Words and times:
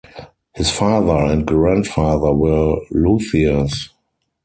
His 0.55 0.71
father 0.71 1.31
and 1.31 1.45
grandfather 1.45 2.33
were 2.33 2.75
luthiers. 2.89 3.89